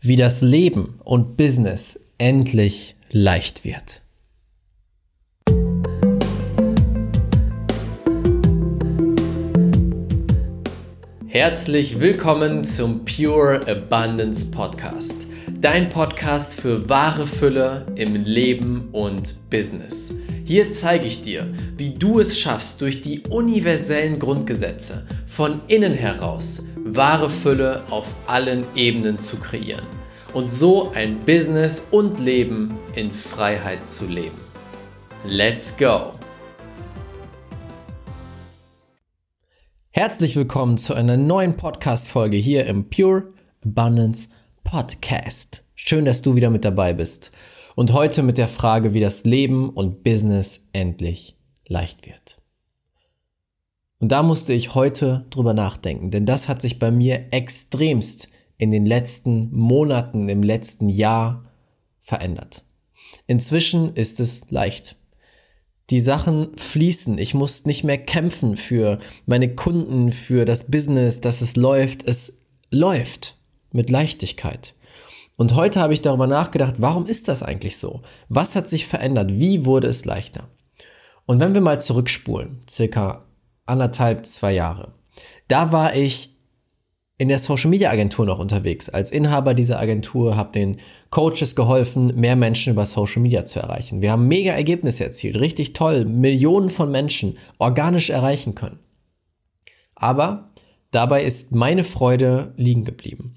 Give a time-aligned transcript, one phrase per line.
[0.00, 4.00] wie das Leben und Business endlich leicht wird.
[11.26, 15.26] Herzlich willkommen zum Pure Abundance Podcast,
[15.60, 20.14] dein Podcast für wahre Fülle im Leben und Business.
[20.44, 26.66] Hier zeige ich dir, wie du es schaffst, durch die universellen Grundgesetze von innen heraus
[26.96, 29.86] wahre Fülle auf allen Ebenen zu kreieren
[30.32, 34.38] und so ein Business und Leben in Freiheit zu leben.
[35.24, 36.12] Let's go!
[39.90, 43.32] Herzlich willkommen zu einer neuen Podcast-Folge hier im Pure
[43.64, 44.28] Abundance
[44.62, 45.64] Podcast.
[45.74, 47.32] Schön, dass du wieder mit dabei bist.
[47.74, 52.37] Und heute mit der Frage, wie das Leben und Business endlich leicht wird.
[54.00, 58.70] Und da musste ich heute drüber nachdenken, denn das hat sich bei mir extremst in
[58.70, 61.44] den letzten Monaten, im letzten Jahr
[62.00, 62.62] verändert.
[63.26, 64.96] Inzwischen ist es leicht.
[65.90, 67.18] Die Sachen fließen.
[67.18, 72.06] Ich muss nicht mehr kämpfen für meine Kunden, für das Business, dass es läuft.
[72.06, 73.36] Es läuft
[73.72, 74.74] mit Leichtigkeit.
[75.36, 78.02] Und heute habe ich darüber nachgedacht, warum ist das eigentlich so?
[78.28, 79.38] Was hat sich verändert?
[79.38, 80.48] Wie wurde es leichter?
[81.26, 83.27] Und wenn wir mal zurückspulen, circa
[83.68, 84.92] anderthalb, zwei Jahre.
[85.48, 86.34] Da war ich
[87.18, 88.88] in der Social Media Agentur noch unterwegs.
[88.88, 90.76] Als Inhaber dieser Agentur habe den
[91.10, 94.02] Coaches geholfen, mehr Menschen über Social Media zu erreichen.
[94.02, 98.78] Wir haben mega Ergebnisse erzielt, richtig toll, Millionen von Menschen organisch erreichen können.
[99.96, 100.50] Aber
[100.92, 103.34] dabei ist meine Freude liegen geblieben.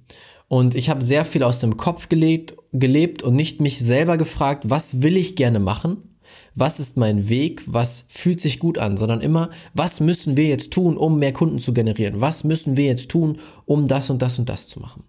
[0.48, 4.70] Und ich habe sehr viel aus dem Kopf gelebt, gelebt und nicht mich selber gefragt,
[4.70, 6.11] was will ich gerne machen,
[6.56, 10.72] was ist mein Weg, was fühlt sich gut an, sondern immer, was müssen wir jetzt
[10.72, 12.22] tun, um mehr Kunden zu generieren?
[12.22, 15.04] Was müssen wir jetzt tun, um das und das und das zu machen?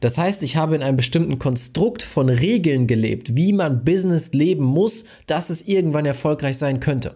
[0.00, 4.64] Das heißt, ich habe in einem bestimmten Konstrukt von Regeln gelebt, wie man Business leben
[4.64, 7.14] muss, dass es irgendwann erfolgreich sein könnte.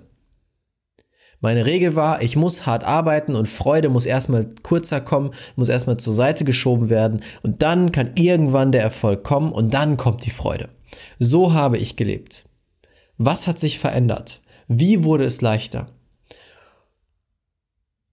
[1.41, 5.99] Meine Regel war, ich muss hart arbeiten und Freude muss erstmal kurzer kommen, muss erstmal
[5.99, 10.31] zur Seite geschoben werden und dann kann irgendwann der Erfolg kommen und dann kommt die
[10.31, 10.71] Freude.
[11.19, 12.45] So habe ich gelebt.
[13.17, 14.41] Was hat sich verändert?
[14.67, 15.89] Wie wurde es leichter?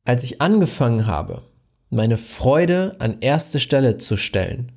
[0.04, 1.44] Als ich angefangen habe,
[1.90, 4.72] meine Freude an erste Stelle zu stellen,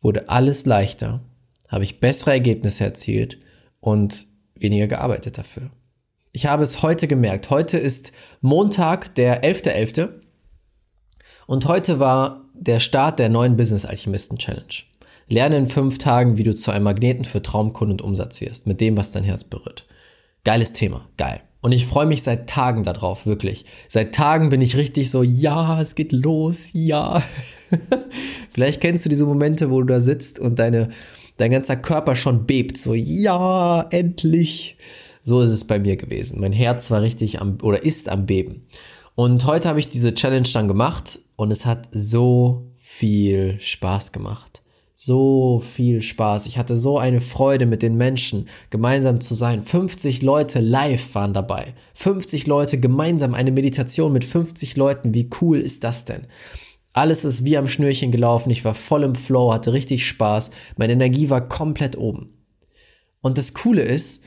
[0.00, 1.20] wurde alles leichter,
[1.68, 3.38] habe ich bessere Ergebnisse erzielt
[3.80, 5.70] und weniger gearbeitet dafür.
[6.32, 7.50] Ich habe es heute gemerkt.
[7.50, 9.94] Heute ist Montag, der 11.11.
[9.96, 10.08] .11.
[11.46, 14.84] und heute war der Start der neuen Business Alchemisten Challenge.
[15.28, 18.80] Lerne in fünf Tagen, wie du zu einem Magneten für Traumkunden und Umsatz wirst, mit
[18.80, 19.86] dem, was dein Herz berührt.
[20.44, 21.40] Geiles Thema, geil.
[21.62, 23.64] Und ich freue mich seit Tagen darauf, wirklich.
[23.88, 27.24] Seit Tagen bin ich richtig so, ja, es geht los, ja.
[28.52, 30.90] Vielleicht kennst du diese Momente, wo du da sitzt und deine,
[31.38, 34.76] dein ganzer Körper schon bebt, so, ja, endlich.
[35.24, 36.40] So ist es bei mir gewesen.
[36.40, 38.68] Mein Herz war richtig am, oder ist am Beben.
[39.16, 44.62] Und heute habe ich diese Challenge dann gemacht und es hat so viel Spaß gemacht
[44.98, 46.46] so viel Spaß.
[46.46, 49.62] Ich hatte so eine Freude mit den Menschen gemeinsam zu sein.
[49.62, 51.74] 50 Leute live waren dabei.
[51.92, 55.12] 50 Leute gemeinsam eine Meditation mit 50 Leuten.
[55.12, 56.26] Wie cool ist das denn?
[56.94, 58.48] Alles ist wie am Schnürchen gelaufen.
[58.48, 60.50] Ich war voll im Flow, hatte richtig Spaß.
[60.78, 62.30] Meine Energie war komplett oben.
[63.20, 64.24] Und das Coole ist,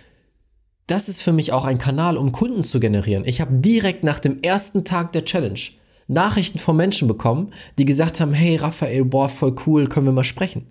[0.86, 3.24] das ist für mich auch ein Kanal, um Kunden zu generieren.
[3.26, 5.60] Ich habe direkt nach dem ersten Tag der Challenge
[6.10, 10.24] Nachrichten von Menschen bekommen, die gesagt haben, hey Raphael, boah, voll cool, können wir mal
[10.24, 10.66] sprechen.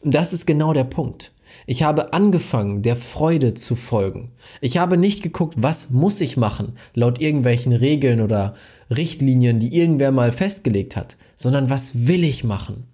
[0.00, 1.32] Und das ist genau der Punkt.
[1.66, 4.32] Ich habe angefangen, der Freude zu folgen.
[4.60, 8.54] Ich habe nicht geguckt, was muss ich machen, laut irgendwelchen Regeln oder
[8.90, 12.88] Richtlinien, die irgendwer mal festgelegt hat, sondern was will ich machen?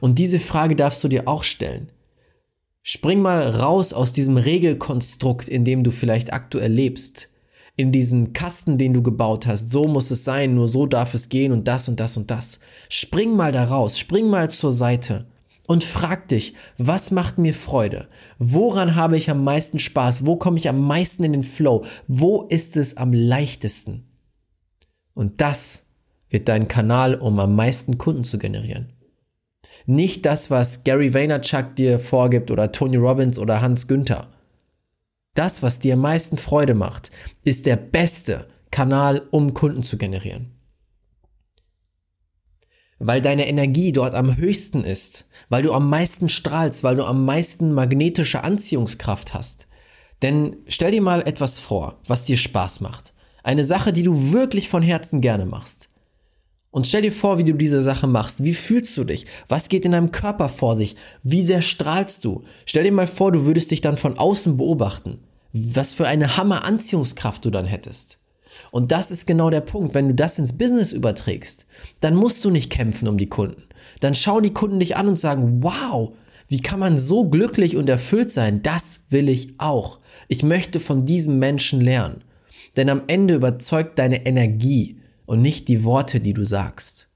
[0.00, 1.92] Und diese Frage darfst du dir auch stellen.
[2.82, 7.28] Spring mal raus aus diesem Regelkonstrukt, in dem du vielleicht aktuell lebst
[7.76, 9.70] in diesen Kasten, den du gebaut hast.
[9.70, 12.60] So muss es sein, nur so darf es gehen und das und das und das.
[12.88, 15.26] Spring mal da raus, spring mal zur Seite
[15.66, 18.08] und frag dich, was macht mir Freude?
[18.38, 20.24] Woran habe ich am meisten Spaß?
[20.24, 21.84] Wo komme ich am meisten in den Flow?
[22.06, 24.04] Wo ist es am leichtesten?
[25.12, 25.86] Und das
[26.30, 28.92] wird dein Kanal, um am meisten Kunden zu generieren.
[29.86, 34.28] Nicht das, was Gary Vaynerchuk dir vorgibt oder Tony Robbins oder Hans Günther.
[35.36, 37.10] Das, was dir am meisten Freude macht,
[37.44, 40.58] ist der beste Kanal, um Kunden zu generieren.
[42.98, 47.26] Weil deine Energie dort am höchsten ist, weil du am meisten strahlst, weil du am
[47.26, 49.68] meisten magnetische Anziehungskraft hast.
[50.22, 53.12] Denn stell dir mal etwas vor, was dir Spaß macht.
[53.42, 55.90] Eine Sache, die du wirklich von Herzen gerne machst.
[56.70, 58.44] Und stell dir vor, wie du diese Sache machst.
[58.44, 59.26] Wie fühlst du dich?
[59.48, 60.96] Was geht in deinem Körper vor sich?
[61.22, 62.44] Wie sehr strahlst du?
[62.66, 65.20] Stell dir mal vor, du würdest dich dann von außen beobachten.
[65.52, 68.18] Was für eine Hammer-Anziehungskraft du dann hättest.
[68.70, 69.94] Und das ist genau der Punkt.
[69.94, 71.66] Wenn du das ins Business überträgst,
[72.00, 73.62] dann musst du nicht kämpfen um die Kunden.
[74.00, 76.12] Dann schauen die Kunden dich an und sagen, wow,
[76.48, 78.62] wie kann man so glücklich und erfüllt sein?
[78.62, 79.98] Das will ich auch.
[80.28, 82.22] Ich möchte von diesem Menschen lernen.
[82.76, 87.08] Denn am Ende überzeugt deine Energie und nicht die Worte, die du sagst.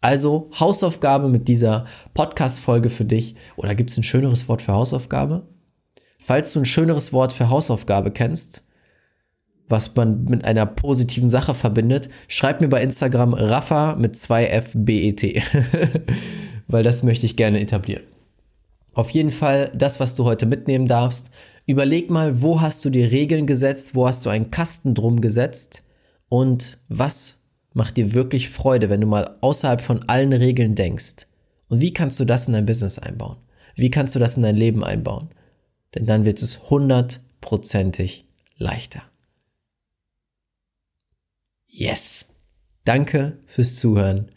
[0.00, 3.36] Also Hausaufgabe mit dieser Podcast-Folge für dich.
[3.56, 5.46] Oder gibt es ein schöneres Wort für Hausaufgabe?
[6.18, 8.64] Falls du ein schöneres Wort für Hausaufgabe kennst,
[9.66, 15.42] was man mit einer positiven Sache verbindet, schreib mir bei Instagram Rafa mit 2FBET,
[16.68, 18.04] weil das möchte ich gerne etablieren.
[18.92, 21.30] Auf jeden Fall das, was du heute mitnehmen darfst.
[21.66, 25.82] Überleg mal, wo hast du die Regeln gesetzt, wo hast du einen Kasten drum gesetzt
[26.28, 27.44] und was
[27.74, 31.26] macht dir wirklich Freude, wenn du mal außerhalb von allen Regeln denkst.
[31.68, 33.36] Und wie kannst du das in dein Business einbauen?
[33.74, 35.28] Wie kannst du das in dein Leben einbauen?
[35.94, 38.24] Denn dann wird es hundertprozentig
[38.56, 39.02] leichter.
[41.68, 42.30] Yes.
[42.84, 44.30] Danke fürs Zuhören.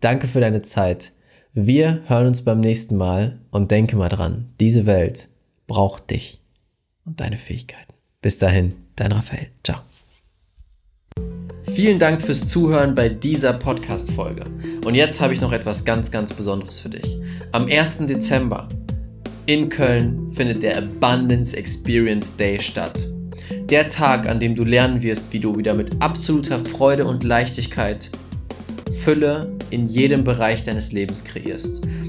[0.00, 1.12] Danke für deine Zeit.
[1.52, 5.28] Wir hören uns beim nächsten Mal und denke mal dran, diese Welt
[5.66, 6.40] braucht dich
[7.04, 7.94] und deine Fähigkeiten.
[8.20, 9.48] Bis dahin, dein Raphael.
[9.62, 9.93] Ciao.
[11.74, 14.44] Vielen Dank fürs Zuhören bei dieser Podcast-Folge.
[14.84, 17.16] Und jetzt habe ich noch etwas ganz, ganz Besonderes für dich.
[17.50, 18.06] Am 1.
[18.06, 18.68] Dezember
[19.46, 23.08] in Köln findet der Abundance Experience Day statt.
[23.70, 28.08] Der Tag, an dem du lernen wirst, wie du wieder mit absoluter Freude und Leichtigkeit
[28.92, 31.82] Fülle in jedem Bereich deines Lebens kreierst.